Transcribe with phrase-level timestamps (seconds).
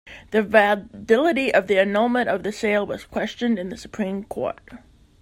[0.31, 4.57] The validity of the annulment of the sale was questioned in the Supreme Court.